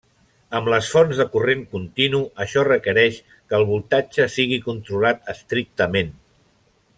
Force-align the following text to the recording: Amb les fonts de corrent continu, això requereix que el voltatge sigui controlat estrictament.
Amb 0.59 0.69
les 0.73 0.87
fonts 0.93 1.19
de 1.21 1.27
corrent 1.35 1.61
continu, 1.75 2.21
això 2.45 2.63
requereix 2.69 3.19
que 3.35 3.59
el 3.59 3.67
voltatge 3.73 4.27
sigui 4.37 4.59
controlat 4.71 5.31
estrictament. 5.35 6.11